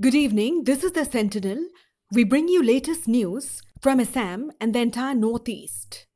[0.00, 0.64] Good evening.
[0.64, 1.62] This is the Sentinel.
[2.10, 6.06] We bring you latest news from Assam and the entire Northeast.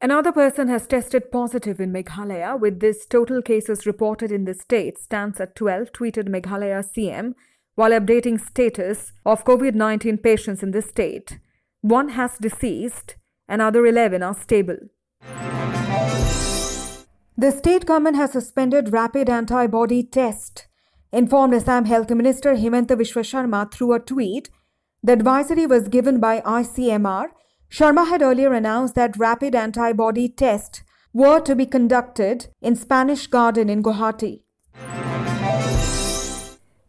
[0.00, 4.98] Another person has tested positive in Meghalaya, with this total cases reported in the state
[4.98, 7.34] stands at 12, tweeted Meghalaya CM
[7.80, 11.38] while updating status of COVID-19 patients in the state.
[11.80, 13.16] One has deceased,
[13.48, 14.80] another 11 are stable.
[17.38, 20.66] The state government has suspended rapid antibody test,
[21.10, 24.50] informed Assam Health Minister Himanta Biswa Sharma through a tweet.
[25.02, 27.28] The advisory was given by ICMR
[27.70, 33.70] Sharma had earlier announced that rapid antibody tests were to be conducted in Spanish Garden
[33.70, 34.42] in Guwahati.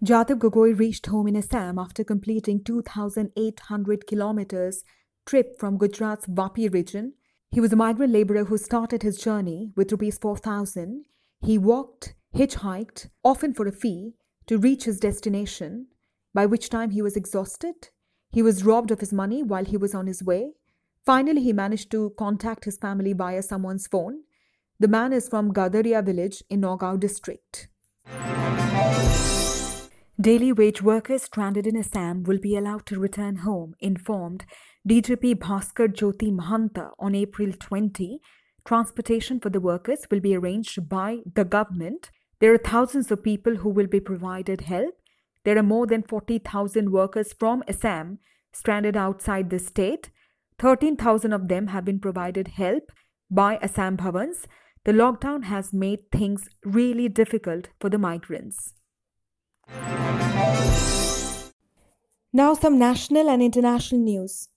[0.03, 4.83] Jadhav Gogoi reached home in Assam after completing 2,800 kilometers
[5.27, 7.13] trip from Gujarat's Vapi region.
[7.51, 11.05] He was a migrant laborer who started his journey with rupees 4,000.
[11.41, 14.15] He walked, hitchhiked, often for a fee,
[14.47, 15.85] to reach his destination,
[16.33, 17.89] by which time he was exhausted.
[18.31, 20.53] He was robbed of his money while he was on his way.
[21.05, 24.21] Finally, he managed to contact his family via someone's phone.
[24.79, 27.67] The man is from Gadaria village in Nagaon district.
[30.21, 34.45] Daily wage workers stranded in Assam will be allowed to return home, informed
[34.87, 38.19] DGP Bhaskar Jyoti Mahanta on April 20.
[38.63, 42.11] Transportation for the workers will be arranged by the government.
[42.39, 44.93] There are thousands of people who will be provided help.
[45.43, 48.19] There are more than 40,000 workers from Assam
[48.53, 50.11] stranded outside the state.
[50.59, 52.91] 13,000 of them have been provided help
[53.31, 54.45] by Assam Bhavans.
[54.85, 58.75] The lockdown has made things really difficult for the migrants.
[62.33, 64.47] Now, some national and international news.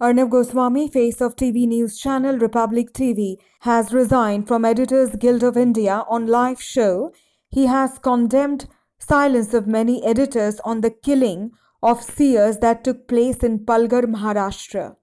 [0.00, 5.56] Arnab Goswami, face of TV news channel Republic TV, has resigned from Editors Guild of
[5.56, 7.12] India on live show.
[7.50, 8.66] He has condemned
[8.98, 11.52] silence of many editors on the killing
[11.82, 14.96] of seers that took place in Palghar, Maharashtra.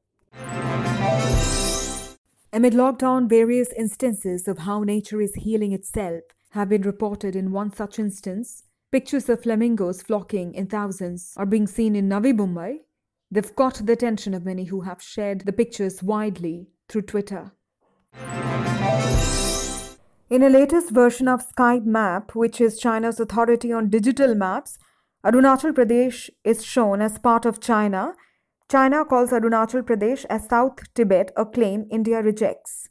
[2.51, 7.35] Amid lockdown, various instances of how nature is healing itself have been reported.
[7.35, 12.31] In one such instance, pictures of flamingos flocking in thousands are being seen in Navi
[12.31, 12.81] Mumbai.
[13.31, 17.53] They've caught the attention of many who have shared the pictures widely through Twitter.
[20.29, 24.77] In a latest version of Sky Map, which is China's authority on digital maps,
[25.25, 28.13] Arunachal Pradesh is shown as part of China
[28.71, 32.89] China calls Arunachal Pradesh as South Tibet, a claim India rejects.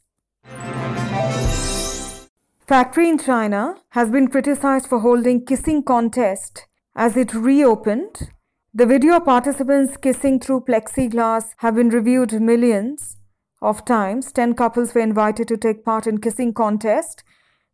[2.73, 8.31] Factory in China has been criticized for holding kissing contest as it reopened.
[8.73, 13.17] The video of participants kissing through plexiglass have been reviewed millions
[13.61, 14.31] of times.
[14.31, 17.23] 10 couples were invited to take part in kissing contest.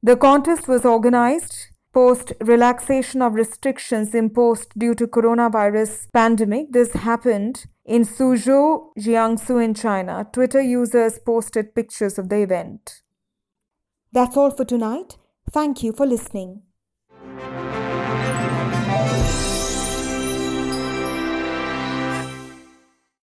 [0.04, 1.56] The contest was organized
[1.94, 6.74] post relaxation of restrictions imposed due to coronavirus pandemic.
[6.74, 10.28] This happened in Suzhou, Jiangsu in China.
[10.34, 13.02] Twitter users posted pictures of the event.
[14.12, 15.18] That's all for tonight.
[15.52, 16.64] Thank you for listening.